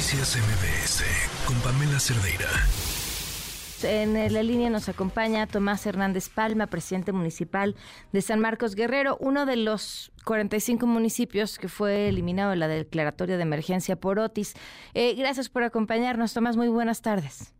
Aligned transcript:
Noticias 0.00 0.34
MBS 0.34 1.04
con 1.46 1.60
Pamela 1.60 2.00
Cerdeira. 2.00 2.48
En 3.82 4.32
la 4.32 4.42
línea 4.42 4.70
nos 4.70 4.88
acompaña 4.88 5.46
Tomás 5.46 5.84
Hernández 5.84 6.30
Palma, 6.30 6.68
presidente 6.68 7.12
municipal 7.12 7.76
de 8.10 8.22
San 8.22 8.40
Marcos 8.40 8.76
Guerrero, 8.76 9.18
uno 9.20 9.44
de 9.44 9.56
los 9.56 10.10
45 10.24 10.86
municipios 10.86 11.58
que 11.58 11.68
fue 11.68 12.08
eliminado 12.08 12.54
en 12.54 12.60
la 12.60 12.68
declaratoria 12.68 13.36
de 13.36 13.42
emergencia 13.42 13.94
por 13.94 14.18
Otis. 14.18 14.54
Eh, 14.94 15.14
gracias 15.16 15.50
por 15.50 15.64
acompañarnos, 15.64 16.32
Tomás. 16.32 16.56
Muy 16.56 16.68
buenas 16.68 17.02
tardes. 17.02 17.52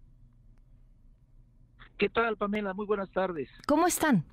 ¿Qué 1.99 2.09
tal, 2.09 2.39
Pamela? 2.39 2.73
Muy 2.73 2.87
buenas 2.87 3.11
tardes. 3.11 3.51
¿Cómo 3.67 3.87
están? 3.87 4.25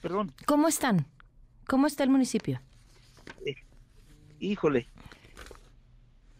Perdón. 0.00 0.32
¿Cómo 0.46 0.68
están? 0.68 1.04
¿Cómo 1.66 1.88
está 1.88 2.04
el 2.04 2.10
municipio? 2.10 2.60
Híjole. 4.38 4.88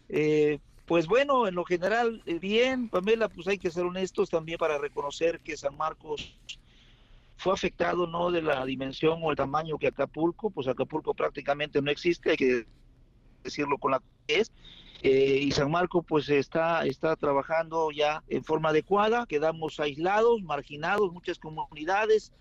Eh, 0.09 0.59
pues 0.87 1.07
bueno, 1.07 1.49
en 1.49 1.55
lo 1.57 1.65
general, 1.65 2.23
eh, 2.27 2.39
bien, 2.39 2.89
Pamela, 2.89 3.29
pues 3.29 3.49
hay 3.49 3.59
que 3.59 3.71
ser 3.71 3.85
honestos 3.85 4.31
también 4.31 4.59
para 4.59 4.79
reconocer 4.79 5.41
que 5.41 5.57
San 5.57 5.77
Marcos 5.77 6.39
fue 7.37 7.53
afectado 7.53 8.07
no 8.07 8.31
de 8.31 8.43
la 8.43 8.65
dimensión 8.65 9.21
o 9.23 9.31
el 9.31 9.37
tamaño 9.37 9.79
que 9.79 9.89
Acapulco, 9.89 10.51
pues 10.51 10.69
Acapulco 10.69 11.13
prácticamente 11.13 11.83
no 11.83 11.91
existe, 11.91 12.31
hay 12.31 12.37
que 12.37 12.67
decirlo 13.43 13.79
con 13.79 13.93
la 13.93 14.03
que 14.27 14.41
es. 14.41 14.53
Eh, 15.03 15.41
y 15.43 15.53
San 15.53 15.71
Marcos 15.71 16.05
pues 16.09 16.29
está, 16.29 16.87
está 16.87 17.17
trabajando 17.17 17.91
ya 17.91 18.23
en 18.29 18.43
forma 18.43 18.71
adecuada, 18.71 19.27
quedamos 19.27 19.79
aislados, 19.79 20.43
marginados, 20.43 21.13
muchas 21.13 21.39
comunidades, 21.39 22.33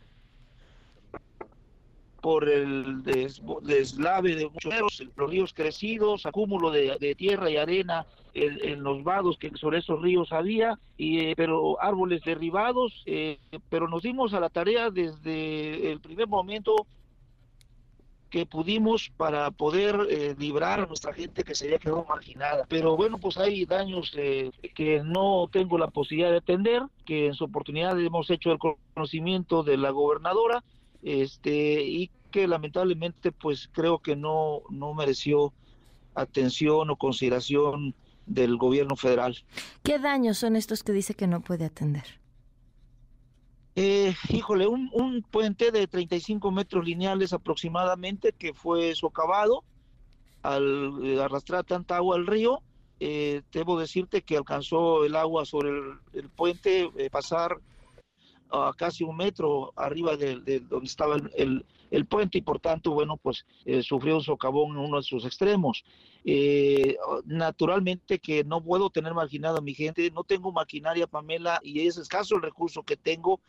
por 2.26 2.50
el 2.50 3.04
deslave 3.04 4.36
de 4.36 4.50
muchos 4.50 4.74
los 5.16 5.30
ríos 5.30 5.54
crecidos, 5.54 6.26
acúmulo 6.26 6.72
de, 6.72 7.14
tierra 7.16 7.52
y 7.52 7.58
arena 7.58 8.08
en, 8.34 8.82
los 8.82 9.04
vados 9.04 9.38
que 9.38 9.52
sobre 9.56 9.78
esos 9.78 10.02
ríos 10.02 10.34
había, 10.34 10.80
y, 10.98 11.20
eh, 11.20 11.34
pero 11.38 11.80
árboles 11.80 12.24
derribados, 12.24 13.04
eh, 13.06 13.38
pero 13.70 13.88
nos 13.88 14.02
dimos 14.02 14.34
a 14.34 14.40
la 14.40 14.50
tarea 14.50 14.90
desde 14.90 15.92
el 15.92 16.00
primer 16.00 16.28
momento 16.28 16.88
que 18.32 18.48
pudimos 18.48 19.12
para 19.16 19.52
poder 19.52 19.96
eh, 20.10 20.36
librar 20.40 20.80
a 20.80 20.88
nuestra 20.88 21.14
gente 21.14 21.44
que 21.44 21.54
se 21.54 21.66
había 21.66 21.78
quedado 21.78 22.08
marginada. 22.10 22.66
Pero 22.68 22.98
bueno, 22.98 23.20
pues 23.20 23.38
hay 23.38 23.66
daños 23.66 24.12
que 24.12 25.04
no 25.06 25.48
tengo 25.52 25.78
la 25.78 25.90
posibilidad 25.90 26.32
de 26.32 26.38
atender, 26.38 26.82
que 27.06 27.28
en 27.28 27.36
su 27.36 27.44
oportunidad 27.44 28.00
hemos 28.00 28.32
hecho 28.32 28.52
el 28.52 28.58
conocimiento 28.58 29.62
de 29.62 29.78
la 29.78 29.92
gobernadora, 29.92 30.64
este 31.06 31.84
y 31.84 32.10
que 32.32 32.48
lamentablemente 32.48 33.32
pues 33.32 33.70
creo 33.72 34.00
que 34.00 34.16
no 34.16 34.64
no 34.70 34.94
mereció 34.94 35.54
atención 36.16 36.90
o 36.90 36.96
consideración 36.96 37.94
del 38.26 38.58
gobierno 38.58 38.96
federal. 38.96 39.38
¿Qué 39.84 40.00
daños 40.00 40.40
son 40.40 40.56
estos 40.56 40.84
que 40.84 40.92
dice 40.92 41.14
que 41.14 41.28
no 41.28 41.42
puede 41.42 41.66
atender? 41.66 42.20
Eh, 43.76 44.16
híjole, 44.30 44.68
un, 44.68 44.90
un, 44.94 45.22
puente 45.22 45.72
de 45.72 45.86
35 45.86 46.50
metros 46.50 46.86
lineales 46.86 47.34
aproximadamente 47.34 48.32
que 48.32 48.54
fue 48.54 48.96
socavado 48.96 49.64
al 50.44 50.94
eh, 51.04 51.22
arrastrar 51.22 51.66
tanta 51.66 51.98
agua 51.98 52.16
al 52.16 52.26
río. 52.26 52.62
Eh, 53.02 53.42
debo 53.52 53.78
decirte 53.78 54.22
que 54.22 54.38
alcanzó 54.38 55.04
el 55.04 55.18
agua 55.18 55.46
sobre 55.46 55.70
el, 56.14 56.30
puente 56.30 56.90
pasar 57.12 57.58
a 58.52 58.74
casi 58.78 59.04
un 59.04 59.18
metro 59.18 59.74
arriba 59.76 60.16
de, 60.18 60.60
donde 60.62 60.86
estaba 60.86 61.18
el, 61.36 61.66
el, 61.92 62.06
puente 62.06 62.38
y 62.38 62.42
por 62.42 62.60
tanto, 62.60 62.92
bueno, 62.92 63.18
pues 63.18 63.46
eh, 63.66 63.82
sufrió 63.82 64.16
un 64.16 64.24
socavón 64.24 64.72
en 64.72 64.78
uno 64.78 64.98
de 64.98 65.04
sus 65.04 65.26
extremos. 65.26 65.84
Eh, 66.24 66.98
naturalmente 67.26 68.20
que 68.20 68.44
no 68.44 68.62
puedo 68.62 68.90
tener 68.90 69.14
marginado 69.14 69.58
a 69.58 69.62
mi 69.62 69.74
gente, 69.74 70.10
no 70.12 70.24
tengo 70.24 70.52
maquinaria, 70.52 71.08
Pamela, 71.08 71.60
y 71.64 71.88
es 71.88 71.98
escaso 71.98 72.36
el 72.36 72.42
recurso 72.42 72.84
que 72.84 72.98
tengo, 72.98 73.40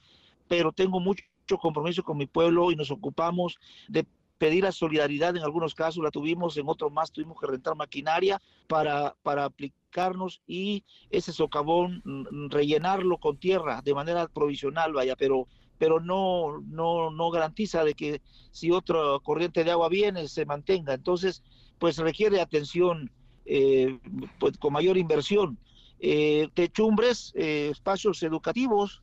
pero 0.49 0.73
tengo 0.73 1.01
mucho 1.01 1.25
compromiso 1.61 2.03
con 2.03 2.19
mi 2.19 2.27
pueblo 2.27 2.71
y 2.71 2.77
nos 2.77 2.91
ocupamos 2.91 3.59
de 3.89 4.07
pedir 4.39 4.65
la 4.65 4.73
solidaridad, 4.73 5.37
en 5.37 5.43
algunos 5.43 5.75
casos 5.75 6.03
la 6.03 6.11
tuvimos, 6.11 6.57
en 6.57 6.69
otros 6.69 6.93
más 6.93 7.11
tuvimos 7.11 7.41
que 7.41 7.47
rentar 7.47 7.75
maquinaria 7.75 8.41
para, 8.67 9.15
para 9.23 9.51
aplicarnos 9.97 10.43
y 10.47 10.85
ese 11.11 11.33
socavón 11.33 12.03
mm, 12.05 12.51
rellenarlo 12.51 13.19
con 13.19 13.39
tierra 13.39 13.81
de 13.83 13.95
manera 13.95 14.29
provisional, 14.29 14.93
vaya, 14.93 15.17
pero 15.17 15.47
pero 15.79 16.01
no, 16.01 16.63
no, 16.63 17.11
no 17.11 17.31
garantiza 17.31 17.85
de 17.85 17.93
que 17.93 18.23
si 18.51 18.71
otra 18.71 18.97
corriente 19.23 19.63
de 19.63 19.73
agua 19.73 19.91
viene 19.91 20.27
se 20.27 20.47
mantenga. 20.47 20.95
Entonces, 20.95 21.43
pues 21.79 21.99
requiere 21.99 22.41
atención 22.41 23.11
eh, 23.45 23.99
pues, 24.39 24.57
con 24.57 24.73
mayor 24.73 24.97
inversión. 24.97 25.59
Eh, 26.01 26.49
techumbres, 26.55 27.31
eh, 27.35 27.69
espacios 27.73 28.23
educativos, 28.23 29.03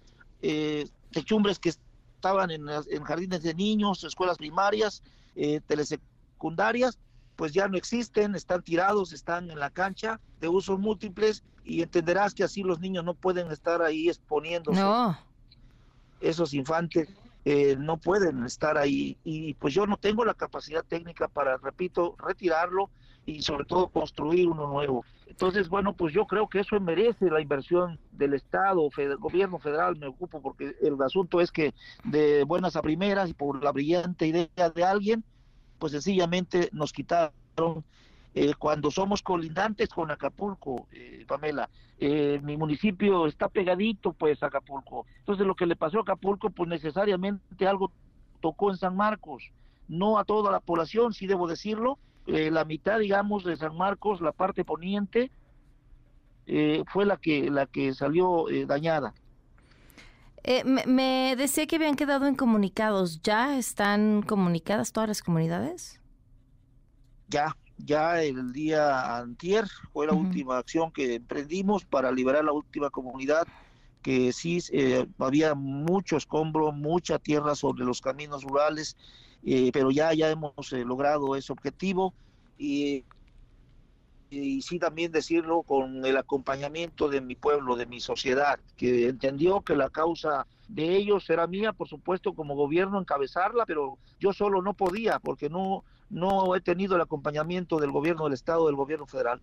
techumbres 1.12 1.60
que 1.60 1.70
estaban 1.70 2.50
en, 2.50 2.66
jardines 3.04 3.44
de 3.44 3.54
niños, 3.54 4.04
escuelas 4.04 4.38
primarias, 4.40 5.04
telesecundarias, 5.68 6.98
pues 7.36 7.54
ya 7.54 7.68
no 7.68 7.78
existen, 7.78 8.36
están 8.36 8.62
tirados, 8.64 9.14
están 9.14 9.50
en 9.50 9.60
la 9.60 9.70
cancha 9.70 10.20
de 10.40 10.48
usos 10.48 10.80
múltiples 10.80 11.44
y 11.64 11.82
entenderás 11.82 12.34
que 12.34 12.44
así 12.44 12.64
los 12.64 12.80
niños 12.80 13.04
no 13.04 13.14
pueden 13.14 13.52
estar 13.52 13.82
ahí 13.82 14.10
exponiéndose. 14.10 14.80
No. 14.80 15.18
Esos 16.22 16.54
infantes 16.54 17.10
eh, 17.46 17.76
no 17.78 17.98
pueden 17.98 18.44
estar 18.46 18.78
ahí 18.78 19.18
y 19.24 19.54
pues 19.56 19.74
yo 19.74 19.86
no 19.86 19.98
tengo 19.98 20.24
la 20.24 20.34
capacidad 20.34 20.84
técnica 20.84 21.28
para, 21.28 21.58
repito, 21.58 22.16
retirarlo 22.18 22.90
y 23.26 23.42
sobre 23.42 23.66
todo 23.66 23.88
construir 23.88 24.48
uno 24.48 24.68
nuevo. 24.68 25.06
Entonces, 25.28 25.70
bueno, 25.70 25.94
pues 25.94 26.14
yo 26.14 26.26
creo 26.26 26.48
que 26.48 26.60
eso 26.60 26.80
merece 26.80 27.30
la 27.30 27.42
inversión 27.42 28.00
del 28.12 28.34
Estado, 28.34 28.90
federal, 28.92 29.18
gobierno 29.18 29.60
federal, 29.60 29.98
me 29.98 30.08
ocupo 30.08 30.42
porque 30.42 30.76
el 30.82 31.02
asunto 31.02 31.42
es 31.42 31.52
que 31.52 31.74
de 32.04 32.44
buenas 32.44 32.76
a 32.76 32.82
primeras 32.82 33.30
y 33.30 33.34
por 33.34 33.64
la 33.64 33.72
brillante 33.72 34.28
idea 34.28 34.70
de 34.70 34.84
alguien, 34.84 35.24
pues 35.84 35.92
sencillamente 35.92 36.70
nos 36.72 36.94
quitaron 36.94 37.34
eh, 38.34 38.54
cuando 38.58 38.90
somos 38.90 39.22
colindantes 39.22 39.90
con 39.90 40.12
Acapulco, 40.12 40.88
eh, 40.94 41.26
Pamela, 41.28 41.70
eh, 42.00 42.40
mi 42.42 42.56
municipio 42.56 43.28
está 43.28 43.50
pegadito 43.50 44.14
pues 44.14 44.42
a 44.42 44.46
Acapulco. 44.46 45.06
Entonces 45.20 45.46
lo 45.46 45.56
que 45.56 45.66
le 45.66 45.76
pasó 45.76 45.98
a 45.98 46.04
Acapulco, 46.04 46.52
pues 46.52 46.70
necesariamente 46.70 47.68
algo 47.68 47.92
tocó 48.40 48.72
en 48.72 48.78
San 48.78 48.96
Marcos, 48.96 49.52
no 49.90 50.18
a 50.18 50.24
toda 50.24 50.54
la 50.54 50.62
población, 50.62 51.14
sí 51.14 51.28
debo 51.28 51.50
decirlo, 51.50 51.98
eh, 52.28 52.50
la 52.50 52.64
mitad, 52.64 53.00
digamos, 53.00 53.44
de 53.44 53.58
San 53.58 53.76
Marcos, 53.76 54.22
la 54.22 54.32
parte 54.32 54.64
poniente, 54.64 55.32
eh, 56.48 56.86
fue 56.88 57.06
la 57.06 57.18
que, 57.18 57.52
la 57.52 57.66
que 57.66 57.94
salió 57.94 58.46
eh, 60.44 60.64
me, 60.64 61.36
decía 61.36 61.66
que 61.68 61.78
habían 61.78 61.96
quedado 61.96 62.28
incomunicados. 62.28 63.22
¿Ya 63.22 63.58
están 63.58 64.22
comunicadas 64.22 64.92
todas 64.92 65.10
las 65.10 65.22
comunidades? 65.22 66.00
Ya, 67.30 67.56
ya 67.78 68.22
el 68.22 68.54
día 68.54 69.18
antier 69.18 69.66
fue 69.92 70.08
la 70.08 70.14
última 70.14 70.58
acción 70.58 70.92
que 70.92 71.16
emprendimos 71.16 71.86
para 71.86 72.12
liberar 72.12 72.46
la 72.46 72.52
última 72.52 72.90
comunidad 72.90 73.48
que 74.02 74.34
sí 74.34 74.60
había 75.18 75.56
mucho 75.56 76.18
escombro, 76.18 76.74
mucha 76.74 77.18
tierra 77.20 77.56
sobre 77.56 77.86
los 77.86 78.02
caminos 78.02 78.44
rurales 78.44 78.98
eh, 79.46 79.72
pero 79.74 79.92
ya, 79.92 80.14
ya 80.14 80.30
hemos 80.30 80.72
eh, 80.72 80.86
logrado 80.86 81.36
ese 81.36 81.52
objetivo 81.52 82.14
y, 82.58 83.04
y 84.34 84.62
sí 84.62 84.80
también 84.80 85.12
decirlo 85.12 85.62
con 85.64 86.06
el 86.06 86.18
acompañamiento 86.18 87.10
de 87.10 87.22
mi 87.22 87.36
pueblo, 87.36 87.76
de 87.76 87.86
mi 87.86 88.00
sociedad, 88.00 88.60
que 88.76 89.08
entendió 89.08 89.62
que 89.62 89.76
la 89.76 89.90
causa 89.90 90.48
de 90.68 90.96
ellos 90.96 91.30
era 91.30 91.46
mía, 91.48 91.74
por 91.74 91.88
supuesto, 91.88 92.34
como 92.34 92.56
gobierno 92.56 93.00
encabezarla, 93.00 93.66
pero 93.66 93.98
yo 94.20 94.34
solo 94.34 94.62
no 94.62 94.74
podía 94.74 95.20
porque 95.20 95.50
no, 95.50 95.84
no 96.10 96.56
he 96.56 96.62
tenido 96.62 96.96
el 96.96 97.02
acompañamiento 97.02 97.80
del 97.80 97.92
gobierno 97.92 98.24
del 98.24 98.34
Estado, 98.34 98.68
del 98.68 98.76
gobierno 98.76 99.06
federal. 99.06 99.40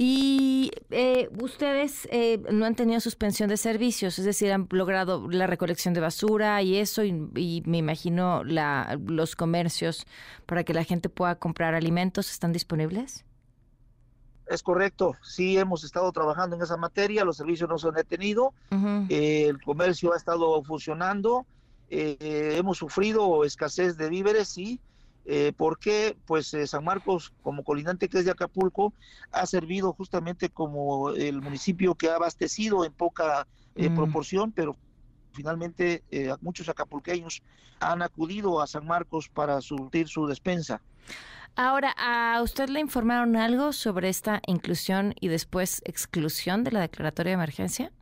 Y 0.00 0.70
eh, 0.90 1.28
ustedes 1.40 2.08
eh, 2.12 2.40
no 2.52 2.66
han 2.66 2.76
tenido 2.76 3.00
suspensión 3.00 3.48
de 3.48 3.56
servicios, 3.56 4.18
es 4.18 4.24
decir, 4.24 4.52
han 4.52 4.68
logrado 4.70 5.28
la 5.28 5.48
recolección 5.48 5.92
de 5.92 6.00
basura 6.00 6.62
y 6.62 6.76
eso, 6.76 7.02
y, 7.02 7.62
me 7.66 7.78
imagino 7.78 8.44
la, 8.44 8.96
los 9.06 9.34
comercios 9.34 10.06
para 10.46 10.62
que 10.62 10.72
la 10.72 10.84
gente 10.84 11.08
pueda 11.08 11.34
comprar 11.34 11.74
alimentos, 11.74 12.30
¿están 12.30 12.52
disponibles? 12.52 13.24
Es 14.48 14.62
correcto, 14.62 15.14
sí 15.22 15.58
hemos 15.58 15.84
estado 15.84 16.10
trabajando 16.12 16.56
en 16.56 16.62
esa 16.62 16.76
materia, 16.76 17.24
los 17.24 17.36
servicios 17.36 17.68
no 17.68 17.78
se 17.78 17.88
han 17.88 17.94
detenido, 17.94 18.54
eh, 19.08 19.46
el 19.48 19.60
comercio 19.60 20.14
ha 20.14 20.16
estado 20.16 20.62
funcionando, 20.62 21.46
hemos 21.90 22.78
sufrido 22.78 23.44
escasez 23.44 23.96
de 23.96 24.08
víveres, 24.08 24.48
sí, 24.48 24.80
eh, 25.30 25.52
porque 25.54 26.16
pues 26.24 26.54
eh, 26.54 26.66
San 26.66 26.84
Marcos 26.84 27.34
como 27.42 27.62
colindante 27.62 28.08
que 28.08 28.20
es 28.20 28.24
de 28.24 28.30
Acapulco 28.30 28.94
ha 29.30 29.44
servido 29.44 29.92
justamente 29.92 30.48
como 30.48 31.10
el 31.10 31.42
municipio 31.42 31.94
que 31.96 32.08
ha 32.08 32.14
abastecido 32.14 32.82
en 32.82 32.94
poca 32.94 33.46
eh, 33.74 33.90
mm. 33.90 33.94
proporción 33.94 34.52
pero 34.52 34.74
finalmente 35.38 36.02
muchos 36.40 36.68
acapulqueños 36.68 37.42
han 37.80 38.02
acudido 38.02 38.60
a 38.60 38.66
San 38.66 38.86
Marcos 38.86 39.28
para 39.28 39.60
surtir 39.60 40.08
su 40.08 40.26
despensa 40.26 40.80
Ahora, 41.60 41.92
¿a 41.98 42.40
usted 42.40 42.68
le 42.68 42.78
informaron 42.78 43.34
algo 43.34 43.72
sobre 43.72 44.08
esta 44.08 44.40
inclusión 44.46 45.12
y 45.20 45.26
después 45.26 45.82
exclusión 45.84 46.62
de 46.62 46.70
la 46.70 46.80
declaratoria 46.82 47.30
de 47.30 47.34
emergencia? 47.34 47.92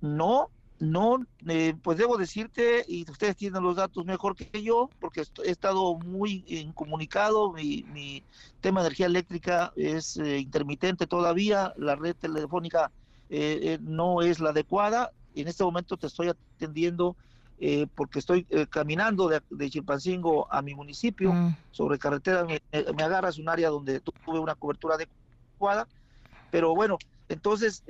No, 0.00 0.50
no, 0.78 1.26
eh, 1.48 1.74
pues 1.82 1.98
debo 1.98 2.16
decirte, 2.16 2.84
y 2.86 3.10
ustedes 3.10 3.34
tienen 3.34 3.64
los 3.64 3.74
datos 3.74 4.04
mejor 4.04 4.36
que 4.36 4.62
yo, 4.62 4.88
porque 5.00 5.24
he 5.44 5.50
estado 5.50 5.98
muy 5.98 6.44
incomunicado, 6.46 7.52
mi, 7.52 7.82
mi 7.92 8.22
tema 8.60 8.82
de 8.82 8.86
energía 8.86 9.06
eléctrica 9.06 9.72
es 9.74 10.16
eh, 10.16 10.38
intermitente 10.38 11.08
todavía, 11.08 11.74
la 11.76 11.96
red 11.96 12.14
telefónica 12.14 12.92
eh, 13.30 13.78
no 13.80 14.22
es 14.22 14.38
la 14.38 14.50
adecuada, 14.50 15.10
en 15.40 15.48
este 15.48 15.64
momento 15.64 15.96
te 15.96 16.06
estoy 16.06 16.28
atendiendo 16.28 17.16
porque 17.94 18.18
estoy 18.18 18.44
caminando 18.68 19.28
de, 19.28 19.40
de, 19.48 19.70
Chilpancingo 19.70 20.46
a 20.52 20.60
mi 20.60 20.74
municipio, 20.74 21.32
mm. 21.32 21.56
sobre 21.70 21.98
carretera 21.98 22.44
me, 22.44 22.60
me 22.70 23.02
agarras 23.02 23.38
un 23.38 23.48
área 23.48 23.70
donde 23.70 24.00
tuve 24.00 24.38
una 24.38 24.54
cobertura 24.54 24.96
adecuada, 24.96 25.88
pero 26.50 26.74
bueno, 26.74 26.98
entonces 27.30 27.82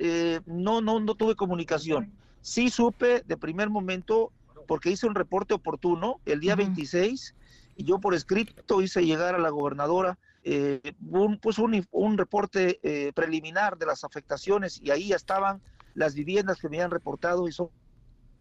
no, 0.45 0.79
no, 0.79 1.01
no 1.01 1.15
tuve 1.15 1.35
comunicación. 1.35 2.13
Sí 2.41 2.69
supe 2.69 3.23
de 3.25 3.35
primer 3.35 3.69
momento, 3.69 4.31
porque 4.67 4.89
hice 4.89 5.05
un 5.05 5.15
reporte 5.15 5.53
oportuno 5.53 6.21
el 6.25 6.39
día 6.39 6.55
26, 6.55 7.35
y 7.75 7.83
yo 7.83 7.99
por 7.99 8.13
escrito 8.13 8.81
hice 8.81 9.05
llegar 9.05 9.35
a 9.35 9.39
la 9.39 9.49
gobernadora 9.49 10.17
eh, 10.49 10.93
un, 11.09 11.39
pues 11.39 11.57
un, 11.59 12.17
reporte 12.17 12.79
eh, 12.81 13.11
preliminar 13.13 13.77
de 13.77 13.85
las 13.85 14.05
afectaciones, 14.05 14.79
y 14.81 14.91
ahí 14.91 15.11
estaban 15.11 15.61
las 15.97 16.13
viviendas 16.13 16.59
que 16.59 16.69
me 16.69 16.77
habían 16.77 16.91
reportado, 16.91 17.47
y 17.47 17.51
son 17.51 17.69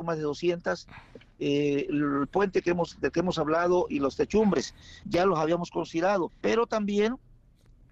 más 0.05 0.19
de 0.19 0.23
200, 0.25 0.87
eh, 1.38 1.87
el 1.88 2.29
puente 2.29 2.61
que 2.61 2.70
hemos, 2.70 3.00
del 3.00 3.11
que 3.11 3.20
hemos 3.20 3.38
hablado 3.38 3.87
y 3.88 3.99
los 3.99 4.17
techumbres, 4.17 4.75
ya 5.06 5.25
los 5.25 5.38
habíamos 5.38 5.70
considerado, 5.70 6.31
pero 6.43 6.67
también 6.67 7.17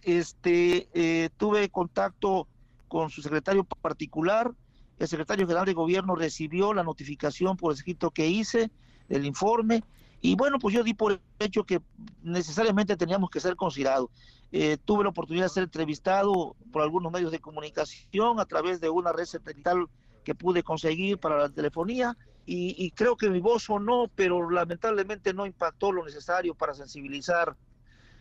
este, 0.03 1.31
tuve 1.39 1.71
contacto 1.71 2.47
con 2.89 3.09
su 3.09 3.23
secretario 3.23 3.65
particular, 3.65 4.53
el 4.99 5.09
secretario 5.09 5.47
general 5.47 5.65
de 5.65 5.73
gobierno 5.73 6.15
recibió 6.15 6.75
la 6.75 6.85
notificación 6.85 7.57
por 7.57 7.73
escrito 7.73 8.11
que 8.11 8.29
hice, 8.29 8.71
el 9.09 9.25
informe, 9.25 9.83
y 10.21 10.37
bueno, 10.37 10.59
pues 10.59 10.75
yo 10.75 10.83
di 10.83 10.95
por 10.95 11.21
hecho 11.39 11.65
que 11.65 11.83
necesariamente 12.23 12.97
teníamos 12.97 13.29
que 13.29 13.41
ser 13.41 13.57
considerados. 13.57 14.09
Eh, 14.57 14.77
tuve 14.85 15.03
la 15.03 15.11
oportunidad 15.11 15.47
de 15.47 15.49
ser 15.49 15.63
entrevistado 15.65 16.55
por 16.71 16.83
algunos 16.83 17.11
medios 17.11 17.33
de 17.33 17.41
comunicación 17.41 18.39
a 18.39 18.45
través 18.45 18.81
de 18.81 18.89
una 18.89 19.11
red 19.11 19.25
satelital 19.25 19.89
que 20.23 20.37
pude 20.37 20.63
conseguir 20.63 21.19
para 21.19 21.39
la 21.39 21.49
telefonía 21.49 22.17
y, 22.47 22.93
creo 22.93 23.17
que 23.17 23.31
mi 23.31 23.41
voz 23.41 23.69
o 23.69 23.81
no, 23.81 24.09
pero 24.15 24.49
lamentablemente 24.49 25.35
no 25.35 25.45
impactó 25.45 25.91
lo 25.91 26.05
necesario 26.05 26.55
para 26.55 26.73
sensibilizar 26.73 27.57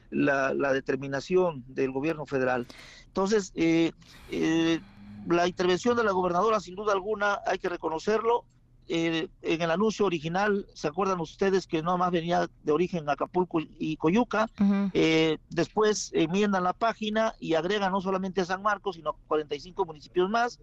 la, 0.10 0.74
determinación 0.74 1.64
del 1.68 1.92
gobierno 1.92 2.26
federal. 2.26 2.66
Entonces, 3.06 3.52
eh, 3.54 3.92
eh, 4.32 4.80
la 5.28 5.48
intervención 5.48 5.96
de 5.96 6.04
la 6.04 6.14
gobernadora, 6.14 6.60
sin 6.60 6.74
duda 6.74 6.94
alguna, 6.94 7.42
hay 7.46 7.60
que 7.60 7.70
reconocerlo. 7.70 8.44
Eh, 8.88 9.30
en 9.42 9.62
el 9.62 9.72
anuncio 9.72 10.06
original, 10.06 10.66
¿se 10.74 10.88
acuerdan 10.88 11.22
ustedes 11.22 11.68
que 11.68 11.82
no 11.82 11.98
más 11.98 12.12
venía 12.12 12.50
de 12.64 12.72
origen 12.72 13.10
Acapulco 13.10 13.60
y 13.60 13.98
Coyuca? 13.98 14.50
Eh, 14.94 15.38
después 15.50 16.12
enmiendan 16.14 16.64
la 16.64 16.74
página 16.74 17.34
y 17.40 17.54
agregan 17.54 17.92
no 17.92 18.02
solamente 18.02 18.42
a 18.42 18.46
San 18.46 18.62
Marcos, 18.62 18.96
sino 18.98 19.14
45 19.28 19.86
municipios 19.86 20.30
más, 20.30 20.60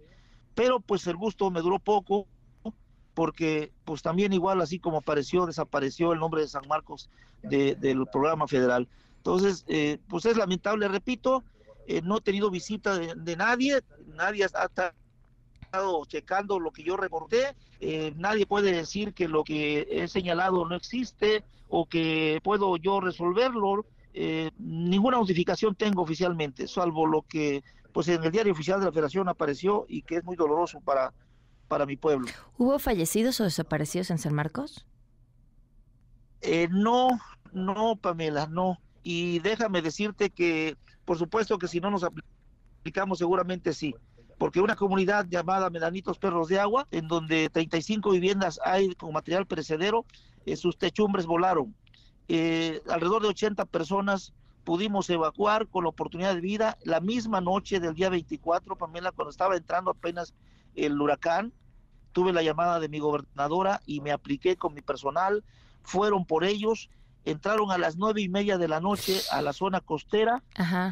pero 0.55 0.81
pues 0.81 1.07
el 1.07 1.17
gusto 1.17 1.51
me 1.51 1.63
duró 1.63 1.79
poco, 1.79 2.27
porque 3.15 3.73
pues 3.85 4.03
también 4.03 4.33
igual 4.33 4.61
así 4.61 4.79
como 4.79 4.99
apareció, 4.99 5.47
desapareció 5.47 6.13
el 6.13 6.21
nombre 6.21 6.43
de 6.43 6.49
San 6.49 6.67
Marcos 6.69 7.09
del 7.43 8.07
programa 8.13 8.47
federal. 8.47 8.89
Entonces, 9.17 9.65
eh, 9.69 9.99
pues 10.09 10.25
es 10.25 10.37
lamentable, 10.37 10.89
repito, 10.89 11.45
eh, 11.87 12.01
no 12.03 12.19
he 12.19 12.21
tenido 12.21 12.51
visita 12.51 12.99
de, 12.99 13.37
nadie, 13.37 13.81
nadie 14.15 14.45
ha 14.45 14.93
estado 15.71 16.05
checando 16.07 16.59
lo 16.59 16.73
que 16.73 16.83
yo 16.83 16.97
reporté, 16.97 17.55
eh, 17.79 18.13
nadie 18.17 18.45
puede 18.45 18.73
decir 18.73 19.15
que 19.15 19.29
lo 19.29 19.45
que 19.45 19.87
he 19.89 20.09
señalado 20.09 20.67
no 20.67 20.75
existe 20.75 21.45
o 21.69 21.87
que 21.87 22.41
puedo 22.43 22.77
yo 22.77 23.01
resolverlo. 23.01 23.87
Eh, 24.13 24.51
ninguna 24.59 25.19
notificación 25.19 25.77
tengo 25.77 26.03
oficialmente, 26.03 26.67
salvo 26.67 27.07
lo 27.07 27.23
que 27.23 27.63
pues 27.93 28.09
en 28.09 28.23
el 28.25 28.33
diario 28.33 28.53
oficial 28.53 28.81
de 28.81 28.87
la 28.87 28.93
Federación 28.93 29.29
apareció 29.29 29.87
y 29.89 30.03
que 30.03 30.17
es 30.17 30.25
muy 30.25 30.37
doloroso 30.37 30.81
para, 30.81 31.13
para 31.69 31.87
mi 31.87 31.97
pueblo. 31.97 32.27
¿Hubo 32.59 32.79
fallecidos 32.81 33.41
o 33.41 33.45
desaparecidos 33.45 34.11
en 34.11 34.19
San 34.19 34.35
Marcos? 34.35 34.87
no, 36.71 37.09
no, 37.53 37.97
Pamela, 37.97 38.47
no. 38.47 38.79
Y 39.03 39.39
déjame 39.41 39.83
decirte 39.83 40.31
que 40.31 40.77
por 41.05 41.19
supuesto 41.19 41.59
que 41.59 41.69
si 41.69 41.81
no 41.81 41.91
nos 41.91 42.05
aplicamos 42.05 43.19
seguramente 43.19 43.73
sí, 43.73 43.95
porque 44.41 44.63
una 44.63 44.75
comunidad 44.75 45.27
llamada 45.29 45.69
Medanitos 45.69 46.19
Perros 46.19 46.49
de 46.49 46.59
Agua, 46.59 46.89
en 46.93 47.09
donde 47.09 47.51
35 47.51 48.13
viviendas 48.13 48.59
hay 48.65 48.95
con 48.95 49.13
material 49.13 49.45
perecedero, 49.45 50.07
eh, 50.47 50.57
sus 50.57 50.79
techumbres 50.79 51.27
volaron. 51.27 51.75
Eh, 52.27 52.81
alrededor 52.89 53.21
de 53.21 53.29
80 53.29 53.67
personas 53.67 54.33
pudimos 54.65 55.11
evacuar 55.11 55.69
con 55.69 55.85
la 55.85 55.91
oportunidad 55.91 56.35
de 56.35 56.41
vida. 56.41 56.79
La 56.85 57.01
misma 57.01 57.43
noche 57.43 57.81
del 57.81 57.95
día 57.95 58.09
24, 58.09 58.77
Pamela, 58.77 59.13
cuando 59.13 59.31
estaba 59.31 59.59
entrando 59.59 59.91
apenas 59.91 60.33
el 60.75 60.99
huracán, 60.99 61.53
tuve 62.13 62.33
la 62.33 62.43
llamada 62.43 62.81
de 62.81 62.89
mi 62.89 62.99
gobernadora 62.99 63.83
y 63.85 64.01
me 64.01 64.11
apliqué 64.11 64.57
con 64.57 64.73
mi 64.73 64.81
personal, 64.81 65.45
fueron 65.83 66.25
por 66.25 66.45
ellos 66.45 66.89
entraron 67.25 67.71
a 67.71 67.79
las 67.79 67.97
nueve 67.97 68.23
y 68.23 68.29
media 68.29 68.59
de 68.59 68.69
la 68.69 68.81
noche 68.81 69.21
a 69.31 69.43
la 69.43 69.53
zona 69.53 69.81
costera 69.81 70.43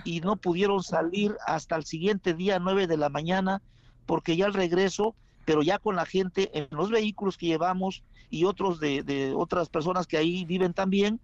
y 0.05 0.21
no 0.21 0.37
pudieron 0.37 0.83
salir 0.83 1.35
hasta 1.47 1.77
el 1.77 1.85
siguiente 1.85 2.35
día, 2.35 2.59
nueve 2.59 2.87
de 2.87 2.97
la 2.97 3.09
mañana, 3.09 3.63
porque 4.07 4.37
ya 4.37 4.47
al 4.47 4.55
regreso, 4.55 5.15
pero 5.45 5.63
ya 5.63 5.79
con 5.79 5.97
la 5.97 6.07
gente 6.07 6.51
en 6.59 6.69
los 6.71 6.91
vehículos 6.91 7.37
que 7.37 7.47
llevamos 7.47 8.03
y 8.31 8.45
otros 8.45 8.81
de, 8.81 9.33
otras 9.35 9.69
personas 9.69 10.07
que 10.07 10.19
ahí 10.19 10.45
viven 10.45 10.75
también, 10.75 11.21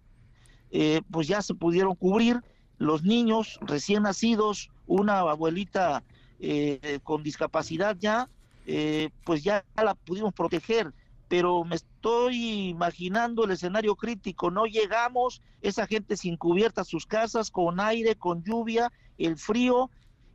eh, 0.71 1.01
pues 1.11 1.27
ya 1.27 1.41
se 1.41 1.53
pudieron 1.53 1.95
cubrir. 1.95 2.41
Los 2.77 3.03
niños 3.03 3.57
recién 3.61 4.03
nacidos, 4.03 4.69
una 4.85 5.19
abuelita 5.19 6.03
eh, 6.39 6.99
con 7.03 7.23
discapacidad 7.23 7.95
ya, 7.97 8.27
eh, 8.67 9.09
pues 9.23 9.43
ya 9.43 9.63
la 9.75 9.93
pudimos 9.93 10.33
proteger 10.33 10.91
pero 11.27 11.63
me 11.63 11.75
estoy 11.75 12.69
imaginando 12.69 13.45
el 13.45 13.51
escenario 13.51 13.95
crítico, 13.95 14.51
no 14.51 14.65
llegamos, 14.65 15.41
esa 15.61 15.87
gente 15.87 16.17
sin 16.17 16.37
cubierta 16.37 16.83
sus 16.83 17.05
casas, 17.05 17.51
con 17.51 17.79
aire, 17.79 18.15
con 18.15 18.43
lluvia, 18.43 18.91
el 19.17 19.37
frío, 19.37 19.89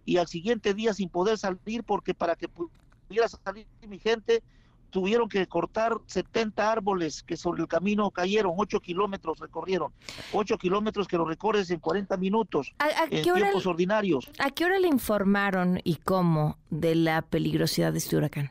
y 0.05 0.17
al 0.17 0.27
siguiente 0.27 0.75
día 0.75 0.93
sin 0.95 1.09
poder 1.09 1.39
salir, 1.39 1.85
porque 1.85 2.15
para 2.15 2.35
que 2.35 2.49
pudiera 2.49 3.29
salir 3.29 3.67
mi 3.87 3.99
gente, 3.99 4.43
tuvieron 4.91 5.29
que 5.29 5.47
cortar 5.47 5.99
70 6.07 6.71
árboles 6.71 7.23
que 7.23 7.37
sobre 7.37 7.63
el 7.63 7.69
camino 7.69 8.11
cayeron, 8.11 8.55
8 8.57 8.81
kilómetros 8.81 9.39
recorrieron, 9.39 9.93
8 10.33 10.59
kilómetros 10.59 11.07
que 11.07 11.17
lo 11.17 11.25
recorres 11.25 11.71
en 11.71 11.79
40 11.79 12.17
minutos, 12.17 12.75
en 13.11 13.23
tiempos 13.23 13.67
ordinarios. 13.67 14.29
¿A 14.39 14.51
qué 14.51 14.65
hora 14.65 14.79
le 14.79 14.89
informaron 14.89 15.81
y 15.85 15.97
cómo 15.97 16.59
de 16.71 16.97
la 16.97 17.23
peligrosidad 17.23 17.93
de 17.93 17.99
este 17.99 18.17
huracán? 18.17 18.51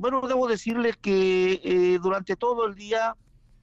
Bueno, 0.00 0.26
debo 0.26 0.48
decirle 0.48 0.94
que 0.98 1.60
eh, 1.62 1.98
durante 2.02 2.34
todo 2.34 2.66
el 2.66 2.74
día 2.74 3.16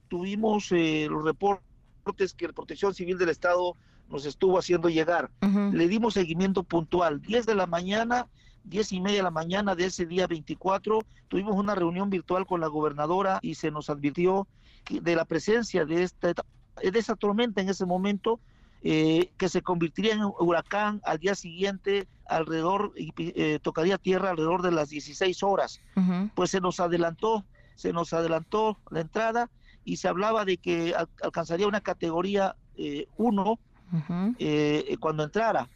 tuvimos 0.06 0.70
eh, 0.70 1.08
los 1.10 1.24
reportes 1.24 2.32
que 2.32 2.46
la 2.46 2.52
Protección 2.52 2.94
Civil 2.94 3.18
del 3.18 3.30
Estado 3.30 3.76
nos 4.08 4.24
estuvo 4.24 4.56
haciendo 4.56 4.88
llegar. 4.88 5.32
Le 5.72 5.88
dimos 5.88 6.14
seguimiento 6.14 6.62
puntual. 6.62 7.20
10 7.20 7.44
de 7.44 7.56
la 7.56 7.66
mañana, 7.66 8.28
10 8.62 8.92
y 8.92 9.00
media 9.00 9.16
de 9.16 9.22
la 9.24 9.32
mañana 9.32 9.74
de 9.74 9.86
ese 9.86 10.06
día 10.06 10.28
24, 10.28 11.00
tuvimos 11.26 11.56
una 11.56 11.74
reunión 11.74 12.08
virtual 12.08 12.46
con 12.46 12.60
la 12.60 12.68
gobernadora 12.68 13.40
y 13.42 13.56
se 13.56 13.72
nos 13.72 13.90
advirtió 13.90 14.46
de 14.88 15.16
la 15.16 15.24
presencia 15.24 15.84
de 15.84 16.04
esta 16.04 16.32
de 16.80 16.98
esa 16.98 17.16
tormenta 17.16 17.60
en 17.60 17.68
ese 17.68 17.84
momento 17.84 18.38
eh, 18.82 19.32
que 19.36 19.48
se 19.48 19.62
convertiría 19.62 20.14
en 20.14 20.22
huracán 20.22 21.00
al 21.04 21.18
día 21.18 21.34
siguiente 21.34 22.06
alrededor, 22.26 22.92
eh, 22.96 23.58
tocaría 23.60 23.98
tierra 23.98 24.30
alrededor 24.30 24.62
de 24.62 24.70
las 24.70 24.90
16 24.90 25.42
horas. 25.42 25.80
Pues 26.34 26.50
se 26.50 26.60
nos 26.60 26.78
adelantó, 26.78 27.44
se 27.74 27.92
nos 27.92 28.12
adelantó 28.12 28.78
la 28.90 29.00
entrada 29.00 29.50
y 29.84 29.96
se 29.96 30.06
hablaba 30.06 30.44
de 30.44 30.58
que 30.58 30.94
alcanzaría 31.22 31.66
una 31.66 31.80
categoría 31.80 32.54
1 33.16 33.58
eh, 34.38 34.96
cuando 35.00 35.24
entrara. 35.24 35.68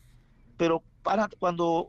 Pero 0.56 0.82
para, 1.02 1.28
cuando 1.40 1.88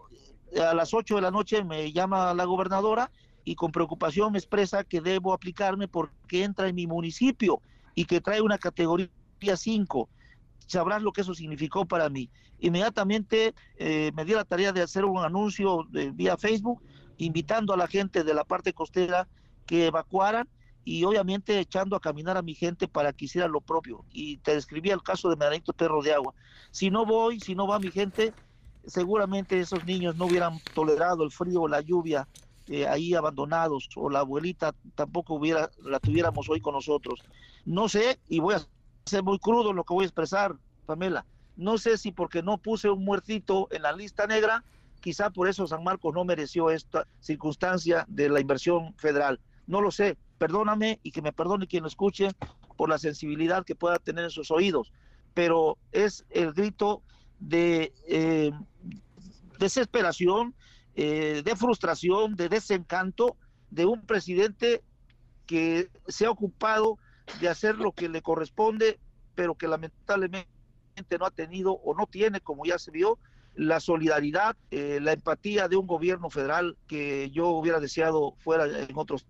a 0.59 0.73
las 0.73 0.93
8 0.95 1.17
de 1.17 1.21
la 1.21 1.31
noche 1.31 1.63
me 1.63 1.91
llama 1.91 2.33
la 2.33 2.45
gobernadora 2.45 3.11
y 3.43 3.53
con 3.53 3.71
preocupación 3.71 4.31
me 4.31 4.39
expresa 4.39 4.83
que 4.83 5.01
debo 5.01 5.33
aplicarme 5.33 5.87
porque 5.87 6.43
entra 6.43 6.67
en 6.69 6.75
mi 6.75 6.87
municipio 6.87 7.61
y 7.93 8.05
que 8.05 8.19
trae 8.19 8.41
una 8.41 8.57
categoría 8.57 9.09
5 9.55 10.09
sabrás 10.67 11.01
lo 11.01 11.11
que 11.11 11.21
eso 11.21 11.33
significó 11.33 11.85
para 11.85 12.09
mí. 12.09 12.29
Inmediatamente 12.59 13.53
eh, 13.77 14.11
me 14.15 14.25
di 14.25 14.33
la 14.33 14.45
tarea 14.45 14.71
de 14.71 14.81
hacer 14.81 15.05
un 15.05 15.23
anuncio 15.23 15.85
de, 15.89 16.11
vía 16.11 16.37
Facebook 16.37 16.81
invitando 17.17 17.73
a 17.73 17.77
la 17.77 17.87
gente 17.87 18.23
de 18.23 18.33
la 18.33 18.43
parte 18.43 18.73
costera 18.73 19.27
que 19.65 19.87
evacuaran 19.87 20.47
y 20.85 21.03
obviamente 21.03 21.59
echando 21.59 21.95
a 21.95 21.99
caminar 21.99 22.37
a 22.37 22.41
mi 22.41 22.55
gente 22.55 22.87
para 22.87 23.13
que 23.13 23.25
hiciera 23.25 23.47
lo 23.47 23.61
propio. 23.61 24.05
Y 24.11 24.37
te 24.37 24.53
describí 24.53 24.89
el 24.89 25.01
caso 25.01 25.29
de 25.29 25.35
Medanito 25.35 25.73
Perro 25.73 26.01
de 26.01 26.13
Agua. 26.13 26.33
Si 26.71 26.89
no 26.89 27.05
voy, 27.05 27.39
si 27.39 27.55
no 27.55 27.67
va 27.67 27.79
mi 27.79 27.91
gente, 27.91 28.33
seguramente 28.85 29.59
esos 29.59 29.85
niños 29.85 30.15
no 30.17 30.25
hubieran 30.25 30.59
tolerado 30.73 31.23
el 31.23 31.31
frío, 31.31 31.67
la 31.67 31.81
lluvia, 31.81 32.27
eh, 32.67 32.87
ahí 32.87 33.13
abandonados, 33.13 33.89
o 33.95 34.09
la 34.09 34.19
abuelita 34.19 34.73
tampoco 34.95 35.35
hubiera, 35.35 35.69
la 35.83 35.99
tuviéramos 35.99 36.49
hoy 36.49 36.59
con 36.59 36.73
nosotros. 36.73 37.21
No 37.65 37.87
sé, 37.87 38.19
y 38.27 38.39
voy 38.39 38.55
a 38.55 38.67
ser 39.05 39.23
muy 39.23 39.39
crudo 39.39 39.73
lo 39.73 39.83
que 39.83 39.93
voy 39.93 40.03
a 40.03 40.07
expresar, 40.07 40.55
Pamela. 40.85 41.25
No 41.55 41.77
sé 41.77 41.97
si 41.97 42.11
porque 42.11 42.41
no 42.41 42.57
puse 42.57 42.89
un 42.89 43.03
muertito 43.03 43.67
en 43.71 43.83
la 43.83 43.91
lista 43.91 44.27
negra, 44.27 44.63
quizá 45.01 45.29
por 45.29 45.47
eso 45.47 45.67
San 45.67 45.83
Marcos 45.83 46.13
no 46.13 46.23
mereció 46.23 46.69
esta 46.69 47.05
circunstancia 47.19 48.05
de 48.07 48.29
la 48.29 48.39
inversión 48.39 48.95
federal. 48.95 49.39
No 49.67 49.81
lo 49.81 49.91
sé, 49.91 50.17
perdóname 50.37 50.99
y 51.03 51.11
que 51.11 51.21
me 51.21 51.33
perdone 51.33 51.67
quien 51.67 51.83
lo 51.83 51.89
escuche 51.89 52.29
por 52.75 52.89
la 52.89 52.97
sensibilidad 52.97 53.65
que 53.65 53.75
pueda 53.75 53.99
tener 53.99 54.25
en 54.25 54.31
sus 54.31 54.49
oídos, 54.51 54.91
pero 55.33 55.77
es 55.91 56.25
el 56.29 56.53
grito 56.53 57.03
de 57.39 57.93
eh, 58.07 58.51
desesperación, 59.59 60.55
eh, 60.95 61.41
de 61.43 61.55
frustración, 61.55 62.35
de 62.35 62.49
desencanto 62.49 63.37
de 63.69 63.85
un 63.85 64.05
presidente 64.05 64.83
que 65.45 65.89
se 66.07 66.25
ha 66.25 66.31
ocupado 66.31 66.97
de 67.39 67.49
hacer 67.49 67.75
lo 67.75 67.91
que 67.91 68.09
le 68.09 68.21
corresponde, 68.21 68.99
pero 69.35 69.55
que 69.55 69.67
lamentablemente 69.67 70.47
no 71.19 71.25
ha 71.25 71.31
tenido 71.31 71.73
o 71.73 71.95
no 71.95 72.07
tiene, 72.07 72.41
como 72.41 72.65
ya 72.65 72.77
se 72.77 72.91
vio, 72.91 73.19
la 73.55 73.79
solidaridad, 73.79 74.55
eh, 74.71 74.99
la 75.01 75.13
empatía 75.13 75.67
de 75.67 75.75
un 75.75 75.87
gobierno 75.87 76.29
federal 76.29 76.77
que 76.87 77.29
yo 77.31 77.49
hubiera 77.49 77.79
deseado 77.79 78.35
fuera 78.39 78.65
en 78.65 78.95
otros 78.95 79.25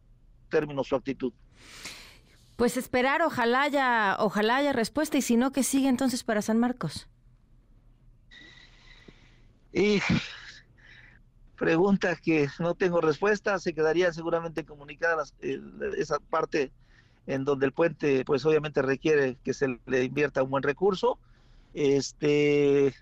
términos 0.49 0.87
su 0.87 0.95
actitud. 0.95 1.33
Pues 2.55 2.77
esperar, 2.77 3.21
ojalá 3.21 3.63
haya, 3.63 4.15
ojalá 4.19 4.57
haya 4.57 4.73
respuesta 4.73 5.17
y 5.17 5.21
si 5.21 5.35
no, 5.35 5.51
que 5.51 5.63
sigue 5.63 5.89
entonces 5.89 6.23
para 6.23 6.41
San 6.41 6.59
Marcos. 6.59 7.07
Y 9.73 9.99
preguntas 11.57 12.21
que 12.21 12.47
no 12.59 12.75
tengo 12.75 13.01
respuesta, 13.01 13.57
se 13.59 13.73
quedarían 13.73 14.13
seguramente 14.13 14.63
comunicadas 14.63 15.33
eh, 15.41 15.59
esa 15.97 16.19
parte 16.19 16.71
en 17.27 17.45
donde 17.45 17.65
el 17.65 17.71
puente 17.71 18.25
pues 18.25 18.45
obviamente 18.45 18.81
requiere 18.81 19.37
que 19.43 19.53
se 19.53 19.79
le 19.85 20.03
invierta 20.03 20.43
un 20.43 20.49
buen 20.49 20.63
recurso. 20.63 21.17
Este 21.73 22.93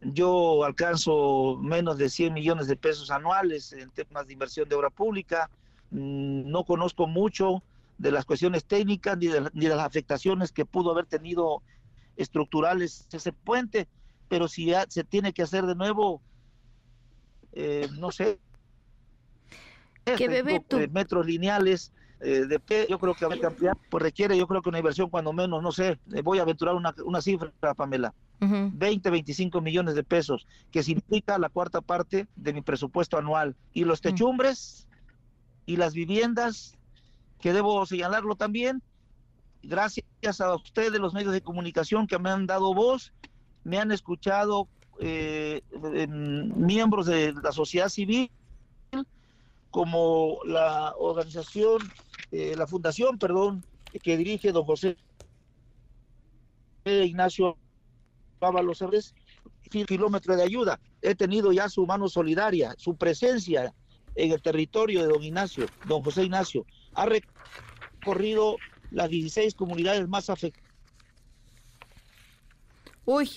yo 0.00 0.64
alcanzo 0.64 1.56
menos 1.62 1.96
de 1.96 2.10
100 2.10 2.34
millones 2.34 2.66
de 2.66 2.76
pesos 2.76 3.10
anuales 3.10 3.72
en 3.72 3.90
temas 3.90 4.26
de 4.26 4.34
inversión 4.34 4.68
de 4.68 4.74
obra 4.74 4.90
pública. 4.90 5.50
Mm, 5.90 6.50
no 6.50 6.64
conozco 6.64 7.06
mucho 7.06 7.62
de 7.98 8.10
las 8.10 8.24
cuestiones 8.24 8.64
técnicas 8.64 9.16
ni 9.16 9.28
de, 9.28 9.68
las 9.68 9.78
afectaciones 9.78 10.52
que 10.52 10.66
pudo 10.66 10.90
haber 10.90 11.06
tenido 11.06 11.62
estructurales 12.16 13.06
ese 13.12 13.32
puente, 13.32 13.88
pero 14.28 14.48
si 14.48 14.66
ya 14.66 14.84
se 14.88 15.04
tiene 15.04 15.32
que 15.32 15.42
hacer 15.42 15.64
de 15.64 15.74
nuevo, 15.74 16.20
eh, 17.52 17.88
no 17.98 18.10
sé, 18.10 18.38
que 20.04 20.28
bebé 20.28 20.62
eh, 20.68 20.88
metros 20.88 21.24
lineales 21.24 21.92
eh, 22.24 22.46
de 22.46 22.58
P, 22.58 22.86
yo 22.88 22.98
creo 22.98 23.14
que 23.14 23.38
cambiar, 23.38 23.76
pues 23.90 24.02
requiere, 24.02 24.36
yo 24.36 24.46
creo 24.46 24.62
que 24.62 24.70
una 24.70 24.78
inversión 24.78 25.10
cuando 25.10 25.32
menos, 25.32 25.62
no 25.62 25.72
sé, 25.72 25.98
voy 26.22 26.38
a 26.38 26.42
aventurar 26.42 26.74
una, 26.74 26.94
una 27.04 27.20
cifra, 27.20 27.52
Pamela, 27.76 28.14
20, 28.40 29.10
25 29.10 29.60
millones 29.60 29.94
de 29.94 30.04
pesos, 30.04 30.46
que 30.70 30.82
significa 30.82 31.38
la 31.38 31.50
cuarta 31.50 31.80
parte 31.82 32.26
de 32.36 32.52
mi 32.52 32.62
presupuesto 32.62 33.18
anual. 33.18 33.56
Y 33.74 33.84
los 33.84 34.00
techumbres, 34.00 34.86
y 35.66 35.76
las 35.76 35.92
viviendas, 35.92 36.76
que 37.40 37.52
debo 37.52 37.84
señalarlo 37.84 38.36
también, 38.36 38.82
gracias 39.62 40.40
a 40.40 40.54
ustedes, 40.54 40.98
los 41.00 41.14
medios 41.14 41.32
de 41.32 41.42
comunicación 41.42 42.06
que 42.06 42.18
me 42.18 42.30
han 42.30 42.46
dado 42.46 42.74
voz, 42.74 43.12
me 43.64 43.78
han 43.78 43.92
escuchado 43.92 44.68
eh, 44.98 45.62
miembros 46.10 47.06
de 47.06 47.34
la 47.34 47.52
sociedad 47.52 47.88
civil, 47.88 48.30
como 49.70 50.38
la 50.44 50.94
organización, 50.96 51.78
eh, 52.30 52.54
la 52.56 52.66
fundación, 52.66 53.18
perdón, 53.18 53.64
que 54.02 54.16
dirige 54.16 54.52
don 54.52 54.64
José 54.64 54.96
Ignacio 56.84 57.56
Pábalo 58.38 58.74
Sabres, 58.74 59.14
kilómetro 59.70 60.36
de 60.36 60.42
ayuda. 60.42 60.80
He 61.02 61.14
tenido 61.14 61.52
ya 61.52 61.68
su 61.68 61.86
mano 61.86 62.08
solidaria, 62.08 62.74
su 62.76 62.96
presencia 62.96 63.72
en 64.14 64.32
el 64.32 64.42
territorio 64.42 65.02
de 65.02 65.08
don 65.08 65.22
Ignacio, 65.22 65.66
don 65.88 66.02
José 66.02 66.24
Ignacio, 66.24 66.66
ha 66.94 67.06
recorrido 67.06 68.56
las 68.90 69.08
16 69.10 69.54
comunidades 69.54 70.08
más 70.08 70.30
afectadas. 70.30 70.70
Uy, 73.06 73.28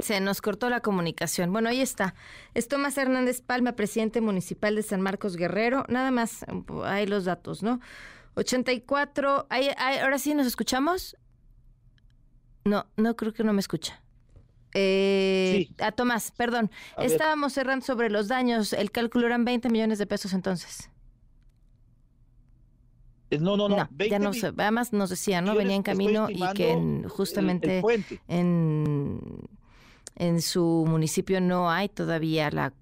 se 0.00 0.20
nos 0.20 0.40
cortó 0.40 0.70
la 0.70 0.80
comunicación. 0.80 1.52
Bueno, 1.52 1.68
ahí 1.68 1.80
está. 1.80 2.14
Es 2.54 2.68
Tomás 2.68 2.96
Hernández 2.96 3.40
Palma, 3.40 3.72
presidente 3.72 4.20
municipal 4.20 4.74
de 4.74 4.82
San 4.82 5.00
Marcos 5.00 5.36
Guerrero. 5.36 5.84
Nada 5.88 6.10
más, 6.10 6.44
hay 6.84 7.06
los 7.06 7.24
datos, 7.24 7.62
¿no? 7.62 7.80
84, 8.34 9.48
ahora 10.00 10.18
sí 10.18 10.34
nos 10.34 10.46
escuchamos. 10.46 11.16
No, 12.64 12.86
no 12.96 13.16
creo 13.16 13.32
que 13.32 13.42
no 13.42 13.52
me 13.52 13.60
escucha. 13.60 14.00
Eh, 14.74 15.68
A 15.78 15.92
Tomás, 15.92 16.30
perdón. 16.30 16.70
Estábamos 16.98 17.54
cerrando 17.54 17.84
sobre 17.84 18.10
los 18.10 18.28
daños. 18.28 18.72
El 18.72 18.92
cálculo 18.92 19.26
eran 19.26 19.44
20 19.44 19.68
millones 19.70 19.98
de 19.98 20.06
pesos 20.06 20.32
entonces. 20.32 20.90
Eh, 23.30 23.38
no, 23.38 23.56
no, 23.56 23.68
no. 23.68 23.88
ya 24.08 24.18
no 24.18 24.32
sé. 24.32 24.52
Además 24.56 24.92
nos 24.92 25.10
decía, 25.10 25.40
¿no? 25.40 25.54
Venía 25.54 25.74
en 25.74 25.82
camino 25.82 26.28
y 26.30 26.40
que 26.54 27.04
justamente 27.08 27.82
en, 28.28 29.48
en 30.18 30.42
su 30.42 30.84
municipio 30.86 31.40
no 31.40 31.70
hay 31.70 31.88
todavía 31.88 32.50
la 32.50 32.72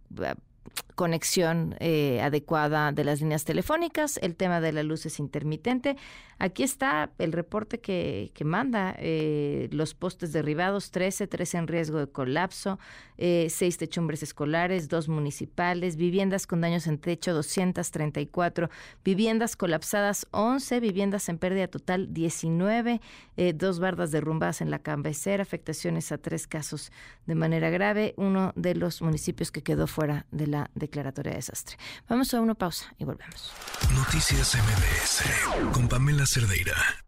conexión 0.96 1.76
eh, 1.78 2.20
adecuada 2.22 2.90
de 2.90 3.04
las 3.04 3.20
líneas 3.20 3.44
telefónicas, 3.44 4.18
el 4.22 4.34
tema 4.34 4.60
de 4.60 4.72
la 4.72 4.82
luz 4.82 5.06
es 5.06 5.20
intermitente. 5.20 5.96
Aquí 6.38 6.64
está 6.64 7.10
el 7.18 7.32
reporte 7.32 7.80
que, 7.80 8.30
que 8.34 8.44
manda 8.44 8.94
eh, 8.98 9.68
los 9.72 9.94
postes 9.94 10.32
derribados, 10.34 10.90
13, 10.90 11.26
13 11.26 11.58
en 11.58 11.66
riesgo 11.66 11.98
de 11.98 12.08
colapso, 12.08 12.78
eh, 13.16 13.46
6 13.48 13.78
techumbres 13.78 14.22
escolares, 14.22 14.88
2 14.90 15.08
municipales, 15.08 15.96
viviendas 15.96 16.46
con 16.46 16.60
daños 16.60 16.86
en 16.88 16.98
techo, 16.98 17.32
234, 17.32 18.68
viviendas 19.02 19.56
colapsadas, 19.56 20.26
11, 20.32 20.80
viviendas 20.80 21.28
en 21.30 21.38
pérdida 21.38 21.68
total, 21.68 22.12
19, 22.12 23.00
eh, 23.38 23.52
dos 23.54 23.80
bardas 23.80 24.10
derrumbadas 24.10 24.60
en 24.60 24.70
la 24.70 24.80
cabecera, 24.80 25.42
afectaciones 25.42 26.12
a 26.12 26.18
tres 26.18 26.46
casos 26.46 26.92
de 27.24 27.34
manera 27.34 27.70
grave, 27.70 28.12
uno 28.18 28.52
de 28.56 28.74
los 28.74 29.00
municipios 29.00 29.50
que 29.50 29.62
quedó 29.62 29.86
fuera 29.86 30.26
de 30.30 30.46
la 30.48 30.70
declaratoria 30.86 31.32
de 31.32 31.36
desastre. 31.36 31.76
Vamos 32.08 32.32
a 32.34 32.40
una 32.40 32.54
pausa 32.54 32.92
y 32.98 33.04
volvemos. 33.04 33.52
Noticias 33.94 34.54
MBS 34.54 35.72
con 35.72 35.88
Pamela 35.88 36.26
Cerdeira. 36.26 37.05